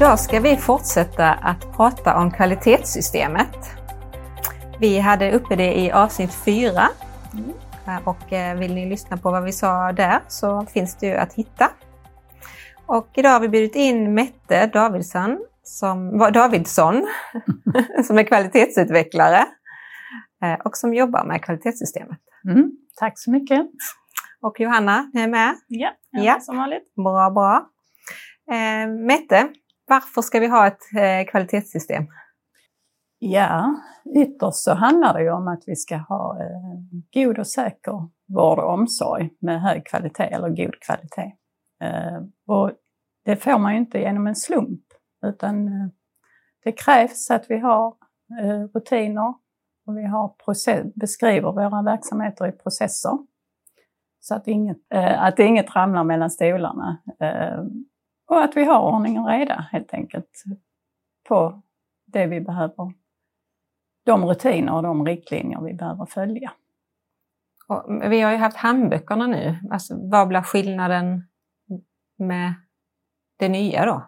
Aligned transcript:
Idag 0.00 0.20
ska 0.20 0.40
vi 0.40 0.56
fortsätta 0.56 1.30
att 1.32 1.76
prata 1.76 2.16
om 2.16 2.30
kvalitetssystemet. 2.30 3.56
Vi 4.78 4.98
hade 4.98 5.32
uppe 5.32 5.56
det 5.56 5.78
i 5.78 5.90
avsnitt 5.90 6.34
4 6.44 6.88
mm. 7.32 8.02
och 8.04 8.32
eh, 8.32 8.58
vill 8.58 8.74
ni 8.74 8.88
lyssna 8.88 9.16
på 9.16 9.30
vad 9.30 9.44
vi 9.44 9.52
sa 9.52 9.92
där 9.92 10.20
så 10.28 10.66
finns 10.66 10.96
det 10.96 11.06
ju 11.06 11.14
att 11.14 11.34
hitta. 11.34 11.70
Och 12.86 13.08
idag 13.14 13.30
har 13.30 13.40
vi 13.40 13.48
bjudit 13.48 13.76
in 13.76 14.14
Mette 14.14 14.66
Davidsson 14.66 15.38
som, 15.62 16.18
Davidsson, 16.18 17.06
som 18.04 18.18
är 18.18 18.22
kvalitetsutvecklare 18.22 19.46
eh, 20.42 20.60
och 20.64 20.76
som 20.76 20.94
jobbar 20.94 21.24
med 21.24 21.44
kvalitetssystemet. 21.44 22.18
Mm, 22.44 22.70
tack 22.96 23.18
så 23.18 23.30
mycket. 23.30 23.66
Och 24.40 24.60
Johanna, 24.60 25.10
ni 25.14 25.20
är 25.20 25.28
med? 25.28 25.54
Ja, 25.66 25.90
jag 26.10 26.22
är 26.22 26.26
ja. 26.26 26.40
som 26.40 26.56
vanligt. 26.56 26.94
Bra, 26.94 27.30
bra. 27.30 27.68
Eh, 28.50 28.88
Mette, 28.88 29.48
varför 29.90 30.22
ska 30.22 30.40
vi 30.40 30.46
ha 30.46 30.66
ett 30.66 30.82
eh, 30.96 31.30
kvalitetssystem? 31.30 32.06
Ja, 33.18 33.74
ytterst 34.16 34.56
så 34.56 34.74
handlar 34.74 35.14
det 35.14 35.22
ju 35.22 35.30
om 35.30 35.48
att 35.48 35.62
vi 35.66 35.76
ska 35.76 35.96
ha 35.96 36.38
eh, 36.40 36.80
god 37.14 37.38
och 37.38 37.46
säker 37.46 38.08
vård 38.28 38.58
och 38.58 38.72
omsorg 38.72 39.30
med 39.40 39.62
hög 39.62 39.86
kvalitet 39.86 40.22
eller 40.22 40.48
god 40.48 40.80
kvalitet. 40.80 41.32
Eh, 41.82 42.20
och 42.46 42.70
det 43.24 43.36
får 43.36 43.58
man 43.58 43.72
ju 43.72 43.78
inte 43.78 43.98
genom 43.98 44.26
en 44.26 44.36
slump 44.36 44.84
utan 45.26 45.70
det 46.64 46.72
krävs 46.72 47.30
att 47.30 47.44
vi 47.48 47.58
har 47.58 47.94
rutiner 48.74 49.34
och 49.86 49.96
vi 49.96 50.06
har 50.06 50.28
process, 50.44 50.94
beskriver 50.94 51.52
våra 51.52 51.82
verksamheter 51.82 52.48
i 52.48 52.52
processer 52.52 53.18
så 54.20 54.34
att 54.34 54.48
inget, 54.48 54.78
att 55.16 55.38
inget 55.38 55.76
ramlar 55.76 56.04
mellan 56.04 56.30
stolarna. 56.30 56.98
Och 58.30 58.42
att 58.42 58.56
vi 58.56 58.64
har 58.64 58.80
ordning 58.80 59.18
och 59.18 59.28
reda 59.28 59.66
helt 59.72 59.94
enkelt 59.94 60.44
på 61.28 61.62
det 62.06 62.26
vi 62.26 62.40
behöver. 62.40 62.92
De 64.04 64.24
rutiner 64.24 64.74
och 64.74 64.82
de 64.82 65.06
riktlinjer 65.06 65.60
vi 65.60 65.74
behöver 65.74 66.06
följa. 66.06 66.52
Och 67.68 68.12
vi 68.12 68.20
har 68.20 68.32
ju 68.32 68.36
haft 68.36 68.56
handböckerna 68.56 69.26
nu. 69.26 69.58
Alltså, 69.70 69.94
vad 70.10 70.28
blir 70.28 70.42
skillnaden 70.42 71.22
med 72.18 72.54
det 73.38 73.48
nya 73.48 73.84
då? 73.84 74.02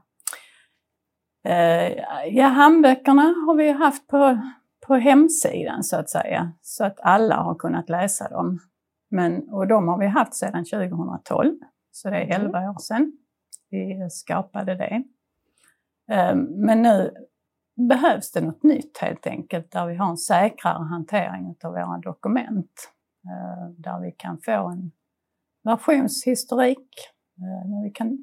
Eh, 1.50 1.92
ja, 2.26 2.46
handböckerna 2.46 3.22
har 3.22 3.54
vi 3.54 3.72
haft 3.72 4.06
på, 4.06 4.38
på 4.86 4.94
hemsidan 4.94 5.84
så 5.84 5.96
att 5.96 6.10
säga, 6.10 6.52
så 6.60 6.84
att 6.84 7.00
alla 7.00 7.36
har 7.36 7.54
kunnat 7.54 7.88
läsa 7.88 8.28
dem. 8.28 8.58
Men, 9.10 9.48
och 9.48 9.66
de 9.66 9.88
har 9.88 9.98
vi 9.98 10.06
haft 10.06 10.34
sedan 10.34 10.64
2012, 10.64 11.54
så 11.90 12.10
det 12.10 12.16
är 12.16 12.40
11 12.40 12.58
mm. 12.58 12.70
år 12.70 12.78
sedan 12.78 13.18
vi 13.72 14.10
skapade 14.10 14.74
det. 14.74 15.02
Ehm, 16.12 16.38
men 16.38 16.82
nu 16.82 17.14
behövs 17.88 18.32
det 18.32 18.40
något 18.40 18.62
nytt 18.62 18.98
helt 18.98 19.26
enkelt, 19.26 19.70
där 19.70 19.86
vi 19.86 19.94
har 19.94 20.10
en 20.10 20.16
säkrare 20.16 20.84
hantering 20.84 21.56
av 21.64 21.72
våra 21.72 21.98
dokument. 21.98 22.92
Ehm, 23.24 23.74
där 23.82 24.00
vi 24.00 24.12
kan 24.12 24.38
få 24.38 24.68
en 24.68 24.92
versionshistorik, 25.64 26.88
ehm, 27.38 27.70
där 27.70 27.84
vi 27.84 27.90
kan 27.90 28.18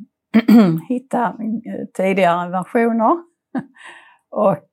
hitta 0.89 1.27
eh, 1.27 1.85
tidigare 1.93 2.49
versioner 2.49 3.17
och 4.29 4.65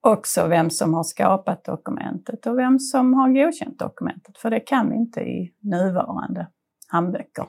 också 0.00 0.48
vem 0.48 0.70
som 0.70 0.94
har 0.94 1.02
skapat 1.02 1.64
dokumentet 1.64 2.46
och 2.46 2.58
vem 2.58 2.78
som 2.78 3.14
har 3.14 3.28
godkänt 3.28 3.78
dokumentet, 3.78 4.38
för 4.38 4.50
det 4.50 4.60
kan 4.60 4.90
vi 4.90 4.96
inte 4.96 5.20
i 5.20 5.54
nuvarande 5.60 6.46
handböcker. 6.88 7.46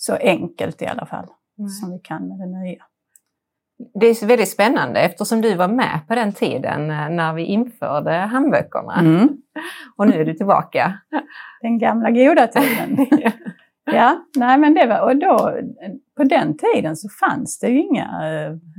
Så 0.00 0.14
enkelt 0.14 0.82
i 0.82 0.86
alla 0.86 1.06
fall, 1.06 1.26
mm. 1.58 1.68
som 1.68 1.92
vi 1.92 1.98
kan 1.98 2.28
med 2.28 2.38
det 2.38 2.46
nya. 2.46 2.84
Det 4.00 4.06
är 4.06 4.26
väldigt 4.26 4.48
spännande 4.48 5.00
eftersom 5.00 5.40
du 5.40 5.54
var 5.54 5.68
med 5.68 6.00
på 6.08 6.14
den 6.14 6.32
tiden 6.32 6.90
eh, 6.90 7.10
när 7.10 7.34
vi 7.34 7.44
införde 7.44 8.12
handböckerna. 8.12 9.00
Mm. 9.00 9.28
Och 9.96 10.08
nu 10.08 10.20
är 10.20 10.24
du 10.24 10.34
tillbaka. 10.34 10.98
Den 11.60 11.78
gamla 11.78 12.10
goda 12.10 12.46
tiden. 12.46 13.06
Ja, 13.84 14.24
nej 14.36 14.58
men 14.58 14.74
det 14.74 14.86
var, 14.86 15.00
och 15.00 15.16
då, 15.16 15.60
på 16.16 16.24
den 16.24 16.56
tiden 16.56 16.96
så 16.96 17.08
fanns 17.08 17.58
det 17.58 17.68
ju 17.68 17.80
inga 17.80 18.08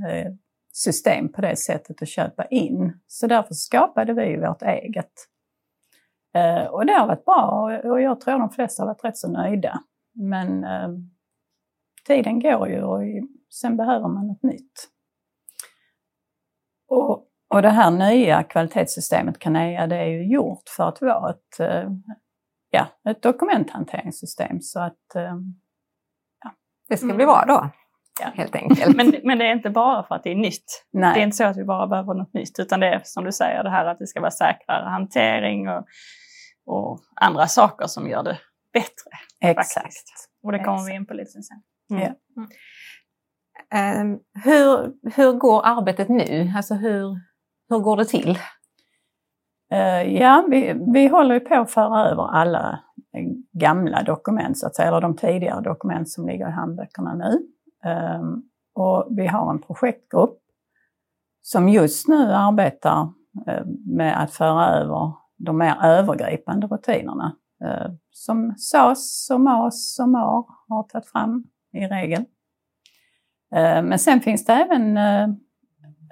eh, 0.08 0.32
system 0.72 1.32
på 1.32 1.40
det 1.40 1.56
sättet 1.56 2.02
att 2.02 2.08
köpa 2.08 2.44
in. 2.44 3.00
Så 3.06 3.26
därför 3.26 3.54
skapade 3.54 4.12
vi 4.12 4.36
vårt 4.36 4.62
eget. 4.62 5.12
Eh, 6.34 6.64
och 6.64 6.86
det 6.86 6.92
har 6.92 7.06
varit 7.06 7.24
bra 7.24 7.70
och 7.84 8.00
jag 8.00 8.20
tror 8.20 8.38
de 8.38 8.50
flesta 8.50 8.82
har 8.82 8.86
varit 8.86 9.04
rätt 9.04 9.16
så 9.16 9.28
nöjda. 9.28 9.80
Men 10.14 10.64
eh, 10.64 10.88
tiden 12.06 12.40
går 12.40 12.68
ju 12.68 12.82
och 12.82 13.00
sen 13.60 13.76
behöver 13.76 14.08
man 14.08 14.26
något 14.26 14.42
nytt. 14.42 14.88
Och, 16.88 17.26
och 17.54 17.62
det 17.62 17.70
här 17.70 17.90
nya 17.90 18.42
kvalitetssystemet 18.42 19.38
Canea 19.38 19.86
det 19.86 19.96
är 19.96 20.06
ju 20.06 20.32
gjort 20.32 20.68
för 20.76 20.88
att 20.88 21.00
vara 21.00 21.30
ett 21.30 21.60
ja, 22.72 23.10
ett 23.10 23.22
dokumenthanteringssystem. 23.22 24.60
Så 24.60 24.80
att, 24.80 25.14
eh, 25.14 25.36
ja. 26.44 26.50
Det 26.88 26.96
ska 26.96 27.06
bli 27.14 27.26
bra 27.26 27.44
då. 27.48 27.70
Ja. 28.20 28.30
Helt 28.34 28.54
enkelt. 28.54 28.96
men, 28.96 29.14
men 29.24 29.38
det 29.38 29.44
är 29.44 29.52
inte 29.52 29.70
bara 29.70 30.06
för 30.06 30.14
att 30.14 30.24
det 30.24 30.30
är 30.30 30.34
nytt. 30.34 30.84
Nej. 30.92 31.14
Det 31.14 31.20
är 31.20 31.24
inte 31.24 31.36
så 31.36 31.44
att 31.44 31.56
vi 31.56 31.64
bara 31.64 31.86
behöver 31.86 32.14
något 32.14 32.34
nytt, 32.34 32.58
utan 32.58 32.80
det 32.80 32.86
är 32.86 33.00
som 33.04 33.24
du 33.24 33.32
säger 33.32 33.62
det 33.62 33.70
här 33.70 33.86
att 33.86 33.98
det 33.98 34.06
ska 34.06 34.20
vara 34.20 34.30
säkrare 34.30 34.90
hantering 34.90 35.68
och, 35.68 35.84
och 36.66 36.98
andra 37.20 37.46
saker 37.46 37.86
som 37.86 38.08
gör 38.08 38.22
det 38.22 38.38
bättre. 38.72 39.10
Exakt. 39.40 39.74
Faktiskt. 39.74 40.30
Och 40.42 40.52
det 40.52 40.58
kommer 40.58 40.78
Exakt. 40.78 40.92
vi 40.92 40.96
in 40.96 41.06
på 41.06 41.14
lite 41.14 41.30
sen. 41.30 41.62
Mm. 41.92 42.02
Ja. 42.02 42.14
Um, 44.00 44.20
hur, 44.44 44.92
hur 45.16 45.32
går 45.32 45.62
arbetet 45.64 46.08
nu? 46.08 46.52
Alltså 46.56 46.74
hur, 46.74 47.16
hur 47.68 47.78
går 47.78 47.96
det 47.96 48.04
till? 48.04 48.38
Eh, 49.72 50.02
ja, 50.02 50.44
vi, 50.48 50.74
vi 50.92 51.08
håller 51.08 51.40
på 51.40 51.54
att 51.54 51.70
föra 51.70 52.08
över 52.08 52.28
alla 52.34 52.80
gamla 53.52 54.02
dokument, 54.02 54.58
så 54.58 54.66
att 54.66 54.76
säga, 54.76 54.88
eller 54.88 55.00
de 55.00 55.16
tidigare 55.16 55.60
dokument 55.60 56.08
som 56.08 56.26
ligger 56.26 56.48
i 56.48 56.50
handböckerna 56.50 57.14
nu. 57.14 57.46
Ehm, 57.84 58.42
och 58.74 59.06
vi 59.10 59.26
har 59.26 59.50
en 59.50 59.62
projektgrupp 59.62 60.38
som 61.42 61.68
just 61.68 62.08
nu 62.08 62.32
arbetar 62.32 63.12
eh, 63.46 63.66
med 63.86 64.22
att 64.22 64.32
föra 64.32 64.66
över 64.66 65.12
de 65.36 65.58
mer 65.58 65.76
övergripande 65.84 66.66
rutinerna 66.66 67.36
eh, 67.64 67.92
som 68.10 68.54
SAS 68.56 69.30
och 69.32 69.40
MAS 69.40 69.98
och 70.00 70.08
MAR 70.08 70.44
har 70.68 70.82
tagit 70.82 71.08
fram 71.08 71.44
i 71.72 71.86
regel. 71.86 72.24
Eh, 73.54 73.82
men 73.82 73.98
sen 73.98 74.20
finns 74.20 74.44
det 74.44 74.52
även, 74.52 74.96
eh, 74.96 75.28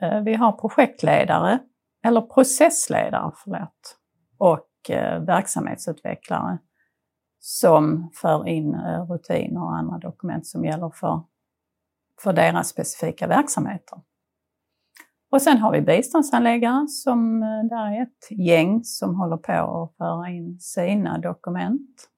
eh, 0.02 0.22
vi 0.22 0.34
har 0.34 0.52
projektledare 0.52 1.58
eller 2.04 2.20
processledare, 2.20 3.32
förlåt, 3.44 3.96
och 4.38 4.66
verksamhetsutvecklare 5.26 6.58
som 7.38 8.10
för 8.14 8.48
in 8.48 8.74
rutiner 9.08 9.62
och 9.62 9.76
andra 9.76 9.98
dokument 9.98 10.46
som 10.46 10.64
gäller 10.64 10.90
för, 10.90 11.22
för 12.22 12.32
deras 12.32 12.68
specifika 12.68 13.26
verksamheter. 13.26 14.00
Och 15.30 15.42
sen 15.42 15.58
har 15.58 15.72
vi 15.72 15.80
biståndsanläggare 15.80 16.88
som, 16.88 17.40
där 17.70 17.98
är 17.98 18.02
ett 18.02 18.30
gäng 18.30 18.84
som 18.84 19.14
håller 19.14 19.36
på 19.36 19.52
att 19.52 19.96
föra 19.96 20.28
in 20.30 20.60
sina 20.60 21.18
dokument. 21.18 22.08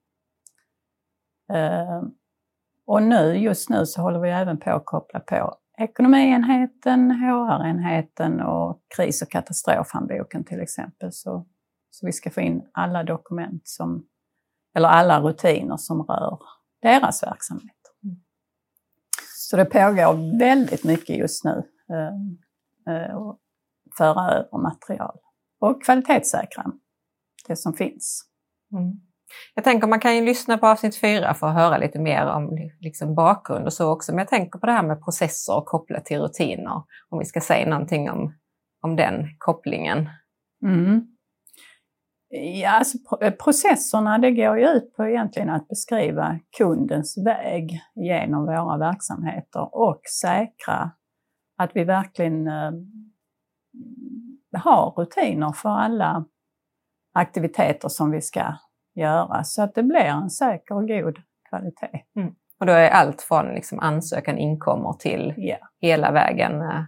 Eh, 2.89 2.95
och 2.95 3.03
nu, 3.03 3.37
just 3.37 3.71
nu 3.71 3.87
så 3.87 4.03
håller 4.03 4.21
vi 4.21 4.31
även 4.31 4.59
på 4.59 4.71
att 4.71 4.85
koppla 4.85 5.21
på 5.21 5.55
ekonomienheten, 5.79 7.11
HR-enheten 7.11 8.41
och 8.41 8.83
kris 8.97 9.23
och 9.23 9.31
katastrofhandboken 9.31 10.45
till 10.45 10.61
exempel. 10.61 11.13
Så, 11.13 11.47
så 11.91 12.07
vi 12.07 12.13
ska 12.13 12.31
få 12.31 12.41
in 12.41 12.69
alla 12.73 13.03
dokument 13.05 13.63
som, 13.69 14.07
eller 14.77 14.89
alla 14.89 15.21
rutiner 15.21 15.77
som 15.77 16.03
rör 16.03 16.39
deras 16.83 17.23
verksamhet. 17.23 17.77
Mm. 18.05 18.17
Så 19.37 19.57
det 19.57 19.65
pågår 19.65 20.39
väldigt 20.39 20.85
mycket 20.85 21.19
just 21.19 21.45
nu. 21.45 21.63
Eh, 21.91 22.95
eh, 22.95 23.17
att 23.17 23.39
föra 23.99 24.31
över 24.31 24.59
material 24.59 25.19
och 25.61 25.85
kvalitetssäkra 25.85 26.73
det 27.49 27.57
som 27.57 27.75
finns. 27.75 28.29
Mm. 28.73 29.01
Jag 29.55 29.65
tänker 29.65 29.89
man 29.89 30.01
kan 30.01 30.17
ju 30.17 30.25
lyssna 30.25 30.59
på 30.59 30.67
avsnitt 30.67 30.97
fyra 30.97 31.35
för 31.35 31.47
att 31.47 31.55
höra 31.55 31.79
lite 31.79 31.99
mer 31.99 32.27
om 32.27 32.71
liksom 32.81 33.15
bakgrund 33.15 33.67
och 33.67 33.73
så 33.73 33.93
också. 33.93 34.13
Men 34.13 34.19
jag 34.19 34.29
tänker 34.29 34.59
på 34.59 34.67
det 34.67 34.73
här 34.73 34.83
med 34.83 35.05
processer 35.05 35.63
kopplat 35.67 36.05
till 36.05 36.21
rutiner. 36.21 36.83
Om 37.09 37.19
vi 37.19 37.25
ska 37.25 37.41
säga 37.41 37.71
någonting 37.71 38.11
om, 38.11 38.35
om 38.83 38.97
den 38.97 39.27
kopplingen. 39.39 40.09
Mm. 40.65 41.07
Ja, 42.35 42.71
alltså, 42.71 42.99
eh, 43.21 43.33
processerna 43.33 44.19
det 44.19 44.31
går 44.31 44.59
ju 44.59 44.69
ut 44.69 44.95
på 44.97 45.05
egentligen 45.05 45.51
att 45.51 45.69
beskriva 45.69 46.39
kundens 46.59 47.19
väg 47.27 47.81
genom 47.95 48.47
våra 48.47 48.79
verksamheter 48.79 49.75
och 49.75 50.01
säkra 50.21 50.91
att 51.59 51.71
vi 51.75 51.85
verkligen 51.85 52.47
eh, 52.49 52.73
har 54.61 54.91
rutiner 54.91 55.53
för 55.53 55.69
alla 55.69 56.25
aktiviteter 57.15 57.89
som 57.89 58.11
vi 58.11 58.21
ska 58.21 58.55
göra 58.95 59.45
så 59.45 59.63
att 59.63 59.75
det 59.75 59.83
blir 59.83 60.01
en 60.01 60.31
säker 60.31 60.75
och 60.75 60.89
god 60.89 61.19
kvalitet. 61.49 62.05
Mm. 62.17 62.35
Och 62.61 62.67
då 62.67 62.73
är 62.73 62.91
allt 62.91 63.23
från 63.23 63.55
liksom 63.55 63.79
ansökan 63.79 64.39
inkommer 64.39 64.93
till 64.93 65.35
yeah. 65.39 65.61
hela 65.81 66.13
vägen 66.13 66.61
eh, 66.61 66.83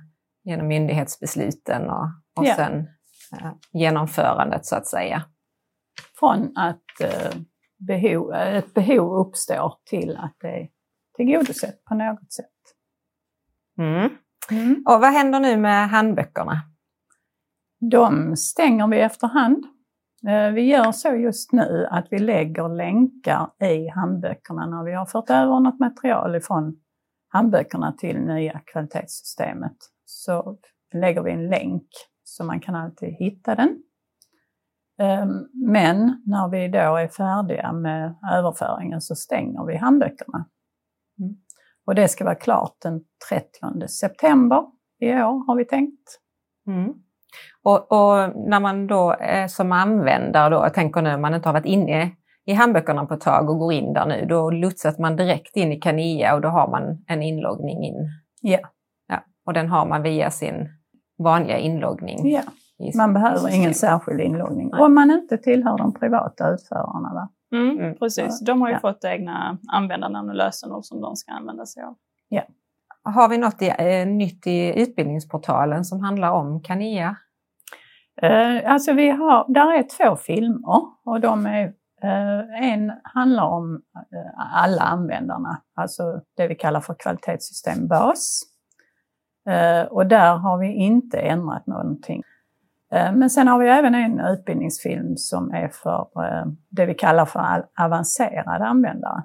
genom 0.44 0.66
myndighetsbesluten 0.66 1.90
och, 1.90 2.06
och 2.36 2.44
Yeah. 2.44 2.56
sen 2.56 2.88
eh, 3.32 3.52
genomförandet 3.72 4.66
så 4.66 4.76
att 4.76 4.86
säga. 4.86 5.24
Från 6.18 6.56
att 6.56 7.00
eh, 7.00 7.38
behov, 7.78 8.34
ett 8.34 8.74
behov 8.74 9.26
uppstår 9.26 9.74
till 9.84 10.16
att 10.16 10.36
det 10.40 10.48
är 10.48 10.68
tillgodosett 11.16 11.84
på 11.84 11.94
något 11.94 12.32
sätt. 12.32 12.46
Mm. 14.50 14.84
Och 14.86 15.00
vad 15.00 15.12
händer 15.12 15.40
nu 15.40 15.56
med 15.56 15.88
handböckerna? 15.88 16.60
De 17.90 18.36
stänger 18.36 18.86
vi 18.86 19.00
efterhand. 19.00 19.64
Eh, 20.28 20.50
vi 20.50 20.62
gör 20.62 20.92
så 20.92 21.08
just 21.08 21.52
nu 21.52 21.86
att 21.90 22.06
vi 22.10 22.18
lägger 22.18 22.68
länkar 22.68 23.50
i 23.60 23.88
handböckerna 23.88 24.66
när 24.66 24.84
vi 24.84 24.92
har 24.92 25.06
fört 25.06 25.30
över 25.30 25.60
något 25.60 25.80
material 25.80 26.36
ifrån 26.36 26.76
handböckerna 27.28 27.92
till 27.92 28.20
nya 28.20 28.60
kvalitetssystemet. 28.60 29.76
Så 30.04 30.58
lägger 30.94 31.22
vi 31.22 31.32
en 31.32 31.48
länk 31.48 31.88
så 32.24 32.44
man 32.44 32.60
kan 32.60 32.74
alltid 32.74 33.08
hitta 33.08 33.54
den. 33.54 33.82
Ehm, 34.98 35.48
men 35.52 36.22
när 36.26 36.48
vi 36.48 36.68
då 36.68 36.96
är 36.96 37.08
färdiga 37.08 37.72
med 37.72 38.14
överföringen 38.32 39.00
så 39.00 39.14
stänger 39.14 39.64
vi 39.66 39.76
handböckerna. 39.76 40.48
Mm. 41.18 41.36
Och 41.86 41.94
det 41.94 42.08
ska 42.08 42.24
vara 42.24 42.34
klart 42.34 42.76
den 42.82 43.04
30 43.30 43.88
september 43.88 44.66
i 45.00 45.12
år 45.12 45.46
har 45.46 45.56
vi 45.56 45.64
tänkt. 45.64 46.20
Mm. 46.66 46.94
Och, 47.62 47.92
och 47.92 48.36
när 48.48 48.60
man 48.60 48.86
då 48.86 49.16
är 49.20 49.48
som 49.48 49.72
användare, 49.72 50.50
då, 50.50 50.56
jag 50.56 50.74
tänker 50.74 51.02
nu 51.02 51.14
om 51.14 51.20
man 51.22 51.34
inte 51.34 51.48
har 51.48 51.52
varit 51.54 51.66
inne 51.66 52.10
i 52.46 52.52
handböckerna 52.52 53.06
på 53.06 53.14
ett 53.14 53.20
tag 53.20 53.50
och 53.50 53.58
går 53.58 53.72
in 53.72 53.92
där 53.92 54.06
nu, 54.06 54.26
då 54.28 54.50
lotsas 54.50 54.98
man 54.98 55.16
direkt 55.16 55.56
in 55.56 55.72
i 55.72 55.80
Kania 55.80 56.34
och 56.34 56.40
då 56.40 56.48
har 56.48 56.68
man 56.70 57.04
en 57.06 57.22
inloggning 57.22 57.84
in. 57.84 58.08
Ja. 58.40 58.58
Ja, 59.08 59.18
och 59.46 59.52
den 59.52 59.68
har 59.68 59.86
man 59.86 60.02
via 60.02 60.30
sin 60.30 60.68
vanliga 61.18 61.58
inloggning. 61.58 62.30
Ja. 62.32 62.42
Man 62.96 63.14
behöver 63.14 63.34
systemet. 63.36 63.56
ingen 63.56 63.74
särskild 63.74 64.20
inloggning. 64.20 64.68
Nej. 64.72 64.80
Om 64.80 64.94
man 64.94 65.10
inte 65.10 65.38
tillhör 65.38 65.78
de 65.78 65.94
privata 65.94 66.50
utförarna. 66.50 67.14
Va? 67.14 67.28
Mm, 67.58 67.78
Mm. 67.78 67.94
Precis, 67.98 68.40
de 68.40 68.60
har 68.60 68.68
ju 68.68 68.74
Ja. 68.74 68.80
fått 68.80 69.04
egna 69.04 69.58
användarnamn 69.72 70.28
och 70.28 70.34
lösenord 70.34 70.84
som 70.84 71.00
de 71.00 71.16
ska 71.16 71.32
använda 71.32 71.66
sig 71.66 71.82
av. 71.82 71.94
Har 73.06 73.28
vi 73.28 73.38
något 73.38 73.62
i, 73.62 73.68
eh, 73.78 74.06
nytt 74.06 74.46
i 74.46 74.80
utbildningsportalen 74.82 75.84
som 75.84 76.00
handlar 76.00 76.30
om 76.30 76.60
Kania? 76.62 77.16
Eh, 78.22 78.72
alltså 78.72 78.92
vi 78.92 79.10
har, 79.10 79.44
där 79.48 79.72
är 79.72 79.82
två 79.82 80.16
filmer 80.16 80.82
och 81.04 81.20
de 81.20 81.46
är, 81.46 81.64
eh, 82.02 82.62
en 82.72 82.92
handlar 83.02 83.44
om 83.44 83.82
eh, 83.94 84.56
alla 84.56 84.82
användarna, 84.82 85.62
alltså 85.74 86.20
det 86.36 86.48
vi 86.48 86.54
kallar 86.54 86.80
för 86.80 86.94
kvalitetssystem 86.98 87.88
bas. 87.88 88.42
Eh, 89.48 89.82
och 89.82 90.06
där 90.06 90.36
har 90.36 90.58
vi 90.58 90.72
inte 90.72 91.18
ändrat 91.18 91.66
någonting. 91.66 92.22
Eh, 92.92 93.12
men 93.12 93.30
sen 93.30 93.48
har 93.48 93.58
vi 93.58 93.68
även 93.68 93.94
en 93.94 94.20
utbildningsfilm 94.20 95.16
som 95.16 95.50
är 95.50 95.68
för 95.68 96.08
eh, 96.16 96.46
det 96.68 96.86
vi 96.86 96.94
kallar 96.94 97.26
för 97.26 97.66
avancerade 97.80 98.64
användare. 98.64 99.22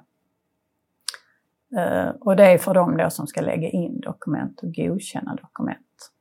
Eh, 1.76 2.08
och 2.20 2.36
det 2.36 2.44
är 2.44 2.58
för 2.58 2.74
dem 2.74 2.96
då 2.96 3.10
som 3.10 3.26
ska 3.26 3.40
lägga 3.40 3.68
in 3.68 4.00
dokument 4.00 4.60
och 4.62 4.74
godkänna 4.74 5.34
dokument. 5.34 6.12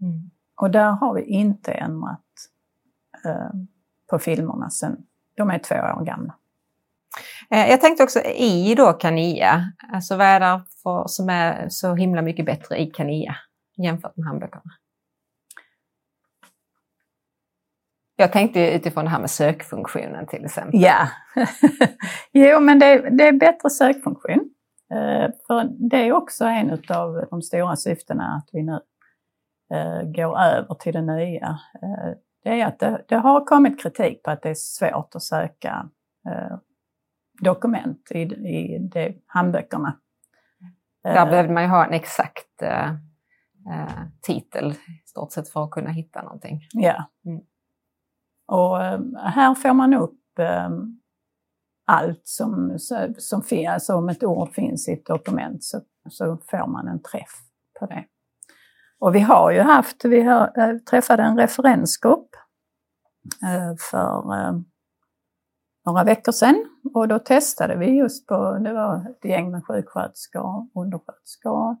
Mm. 0.00 0.30
Och 0.62 0.70
där 0.70 0.90
har 0.90 1.14
vi 1.14 1.22
inte 1.22 1.72
ändrat 1.72 2.20
eh, 3.24 3.50
på 4.10 4.18
filmerna 4.18 4.70
sen 4.70 4.96
de 5.36 5.50
är 5.50 5.58
två 5.58 5.74
år 5.74 6.04
gamla. 6.04 6.34
Eh, 7.50 7.70
Jag 7.70 7.80
tänkte 7.80 8.02
också 8.04 8.20
i 8.20 8.74
då 8.74 8.92
Kania, 8.92 9.72
alltså 9.92 10.16
vad 10.16 10.26
är 10.26 10.40
det 10.40 10.62
för, 10.82 11.04
som 11.06 11.28
är 11.28 11.68
så 11.68 11.94
himla 11.94 12.22
mycket 12.22 12.46
bättre 12.46 12.80
i 12.80 12.86
Kania 12.86 13.36
jämfört 13.76 14.16
med 14.16 14.26
handböckerna? 14.26 14.70
Jag 18.16 18.32
tänkte 18.32 18.70
utifrån 18.70 19.04
det 19.04 19.10
här 19.10 19.20
med 19.20 19.30
sökfunktionen 19.30 20.26
till 20.26 20.44
exempel. 20.44 20.80
Ja, 20.82 21.08
jo 22.32 22.60
men 22.60 22.78
det, 22.78 23.10
det 23.10 23.28
är 23.28 23.32
bättre 23.32 23.70
sökfunktion. 23.70 24.50
Eh, 24.92 25.30
för 25.46 25.88
det 25.90 25.96
är 25.96 26.12
också 26.12 26.44
en 26.44 26.70
av 26.88 27.26
de 27.30 27.42
stora 27.42 27.76
syftena 27.76 28.36
att 28.36 28.48
vi 28.52 28.62
nu 28.62 28.80
går 30.04 30.38
över 30.38 30.74
till 30.74 30.92
det 30.92 31.02
nya. 31.02 31.58
Eh, 31.82 32.14
det 32.42 32.60
är 32.60 32.66
att 32.66 32.78
det, 32.78 33.04
det 33.08 33.16
har 33.16 33.44
kommit 33.44 33.82
kritik 33.82 34.22
på 34.22 34.30
att 34.30 34.42
det 34.42 34.50
är 34.50 34.54
svårt 34.54 35.14
att 35.14 35.22
söka 35.22 35.88
eh, 36.28 36.56
dokument 37.40 38.10
i, 38.10 38.18
i 38.20 38.78
det, 38.78 39.14
handböckerna. 39.26 39.98
Där 41.02 41.16
Eh, 41.16 41.30
behövde 41.30 41.52
man 41.52 41.62
ju 41.62 41.68
ha 41.68 41.86
en 41.86 41.92
exakt 41.92 42.62
eh, 42.62 42.90
eh, 43.70 44.02
titel 44.22 44.70
i 44.70 45.02
stort 45.06 45.32
sett 45.32 45.48
för 45.48 45.64
att 45.64 45.70
kunna 45.70 45.90
hitta 45.90 46.22
någonting. 46.22 46.60
Ja. 46.72 47.04
Mm. 47.24 47.40
Och 48.46 48.84
eh, 48.84 49.00
här 49.16 49.54
får 49.54 49.74
man 49.74 49.94
upp 49.94 50.38
eh, 50.38 50.70
allt 51.86 52.22
som, 52.24 52.78
som 53.18 53.42
finns, 53.42 53.68
alltså 53.68 53.94
om 53.94 54.08
ett 54.08 54.24
ord 54.24 54.54
finns 54.54 54.88
i 54.88 54.92
ett 54.92 55.06
dokument 55.06 55.64
så, 55.64 55.80
så 56.10 56.38
får 56.50 56.66
man 56.66 56.88
en 56.88 57.02
träff 57.02 57.40
på 57.80 57.86
det. 57.86 58.04
Och 59.02 59.14
vi 59.14 59.20
har 59.20 59.50
ju 59.50 59.60
haft, 59.60 60.04
vi 60.04 60.22
har, 60.22 60.52
eh, 60.56 60.76
träffade 60.78 61.22
en 61.22 61.38
referensgrupp 61.38 62.28
eh, 63.42 63.76
för 63.90 64.34
eh, 64.38 64.52
några 65.86 66.04
veckor 66.04 66.32
sedan 66.32 66.64
och 66.94 67.08
då 67.08 67.18
testade 67.18 67.76
vi 67.76 67.86
just 67.86 68.26
på, 68.26 68.58
det 68.64 68.72
var 68.72 69.10
ett 69.10 69.24
gäng 69.24 69.50
med 69.50 69.66
sjuksköterskor, 69.66 70.68
undersköterskor, 70.74 71.76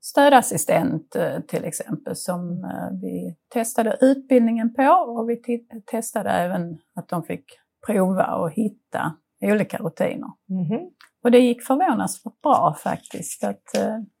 stödassistent 0.00 1.16
till 1.48 1.64
exempel 1.64 2.16
som 2.16 2.66
vi 3.02 3.36
testade 3.52 3.98
utbildningen 4.00 4.74
på 4.74 4.82
och 4.82 5.30
vi 5.30 5.66
testade 5.86 6.30
även 6.30 6.78
att 6.94 7.08
de 7.08 7.22
fick 7.22 7.44
prova 7.86 8.34
och 8.34 8.50
hitta 8.50 9.12
olika 9.42 9.78
rutiner. 9.78 10.30
Mhm. 10.48 10.90
Och 11.22 11.30
det 11.30 11.38
gick 11.38 11.62
förvånansvärt 11.62 12.40
bra 12.42 12.76
faktiskt, 12.82 13.44
att 13.44 13.64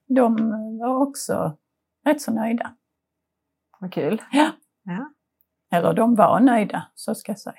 de 0.08 0.50
var 0.78 1.02
också 1.02 1.56
rätt 2.06 2.22
så 2.22 2.32
nöjda. 2.32 2.76
Vad 3.80 3.92
kul. 3.92 4.22
Ja. 4.32 4.50
Ja. 4.84 5.12
Eller 5.72 5.94
de 5.94 6.14
var 6.14 6.40
nöjda, 6.40 6.86
så 6.94 7.14
ska 7.14 7.32
jag 7.32 7.38
säga. 7.38 7.54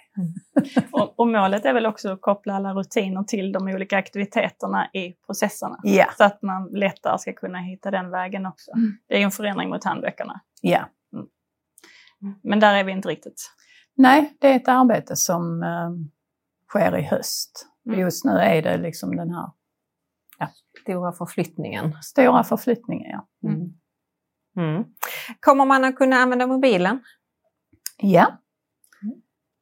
Och, 0.91 1.19
och 1.19 1.27
målet 1.27 1.65
är 1.65 1.73
väl 1.73 1.85
också 1.85 2.09
att 2.09 2.21
koppla 2.21 2.53
alla 2.53 2.73
rutiner 2.73 3.23
till 3.23 3.51
de 3.51 3.67
olika 3.67 3.97
aktiviteterna 3.97 4.89
i 4.93 5.13
processerna. 5.25 5.79
Ja. 5.83 6.05
Så 6.17 6.23
att 6.23 6.41
man 6.41 6.69
lättare 6.71 7.17
ska 7.17 7.33
kunna 7.33 7.59
hitta 7.59 7.91
den 7.91 8.09
vägen 8.11 8.45
också. 8.45 8.71
Mm. 8.71 8.97
Det 9.07 9.13
är 9.13 9.17
ju 9.19 9.23
en 9.25 9.31
förändring 9.31 9.69
mot 9.69 9.83
handböckerna. 9.83 10.41
ja. 10.61 10.89
Men 12.43 12.59
där 12.59 12.75
är 12.75 12.83
vi 12.83 12.91
inte 12.91 13.07
riktigt. 13.07 13.51
Nej, 13.95 14.37
det 14.39 14.47
är 14.47 14.55
ett 14.55 14.67
arbete 14.67 15.15
som 15.15 15.63
eh, 15.63 15.89
sker 16.69 16.97
i 16.97 17.01
höst. 17.01 17.67
Mm. 17.85 17.99
Just 17.99 18.25
nu 18.25 18.31
är 18.31 18.61
det 18.61 18.77
liksom 18.77 19.15
den 19.15 19.29
här 19.33 19.49
Stora 20.81 21.11
förflyttningen. 21.11 21.93
stora 22.01 22.43
förflyttningen. 22.43 23.09
Ja. 23.11 23.27
Mm. 24.57 24.69
Mm. 24.69 24.85
Kommer 25.39 25.65
man 25.65 25.83
att 25.83 25.95
kunna 25.95 26.15
använda 26.15 26.47
mobilen? 26.47 26.99
Ja. 27.97 28.27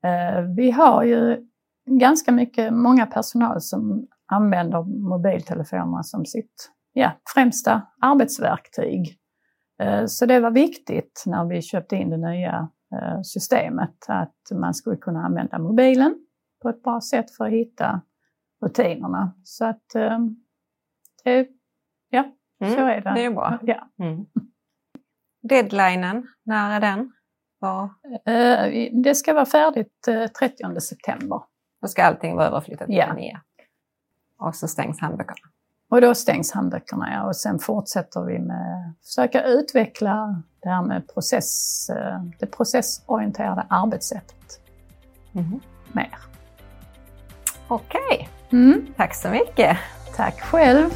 Eh, 0.03 0.41
vi 0.55 0.71
har 0.71 1.03
ju 1.03 1.45
ganska 1.85 2.31
mycket, 2.31 2.73
många 2.73 3.05
personal 3.05 3.61
som 3.61 4.07
använder 4.25 4.83
mobiltelefonerna 5.09 6.03
som 6.03 6.25
sitt 6.25 6.71
ja, 6.93 7.11
främsta 7.33 7.81
arbetsverktyg. 8.01 9.17
Eh, 9.81 10.05
så 10.05 10.25
det 10.25 10.39
var 10.39 10.51
viktigt 10.51 11.23
när 11.25 11.45
vi 11.45 11.61
köpte 11.61 11.95
in 11.95 12.09
det 12.09 12.17
nya 12.17 12.69
eh, 12.93 13.21
systemet 13.23 14.05
att 14.07 14.35
man 14.51 14.73
skulle 14.73 14.97
kunna 14.97 15.25
använda 15.25 15.59
mobilen 15.59 16.15
på 16.61 16.69
ett 16.69 16.83
bra 16.83 17.01
sätt 17.01 17.35
för 17.35 17.45
att 17.45 17.51
hitta 17.51 18.01
rutinerna. 18.65 19.33
Så 19.43 19.65
att, 19.65 19.85
ja, 22.09 22.33
Mm, 22.61 22.73
så 22.73 22.79
är 22.79 23.01
det. 23.01 23.13
Det 23.15 23.25
är 23.25 23.31
bra. 23.31 23.59
Ja. 23.61 23.89
Mm. 23.99 24.25
Deadlinen, 25.49 26.27
när 26.43 26.75
är 26.75 26.79
den? 26.79 27.11
Var, 27.59 27.83
Eh, 28.25 28.89
Det 29.03 29.15
ska 29.15 29.33
vara 29.33 29.45
färdigt 29.45 30.07
eh, 30.07 30.27
30 30.27 30.79
september. 30.81 31.41
då 31.81 31.87
ska 31.87 32.03
allting 32.03 32.35
vara 32.35 32.47
överflyttat 32.47 32.87
till 32.87 32.95
Ja. 32.97 33.05
Kania. 33.05 33.41
Och 34.39 34.55
så 34.55 34.67
stängs 34.67 34.99
handböckerna. 35.01 35.49
Och 35.91 36.01
då 36.01 36.15
stängs 36.15 36.51
handböckerna 36.51 37.13
ja, 37.13 37.23
och 37.27 37.35
sen 37.35 37.59
fortsätter 37.59 38.21
vi 38.25 38.39
med 38.39 38.89
att 38.99 39.05
försöka 39.07 39.43
utveckla 39.43 40.43
det 40.61 40.69
här 40.69 40.81
med 40.83 41.13
process, 41.13 41.89
eh, 41.89 42.23
det 42.39 42.45
processorienterade 42.45 43.65
arbetssättet 43.69 44.59
Mhm. 45.31 45.59
mer. 45.91 46.17
Okej, 47.67 48.29
Mm, 48.51 48.85
tack 48.97 49.15
så 49.15 49.29
mycket. 49.29 49.77
tack 50.15 50.41
själv! 50.41 50.89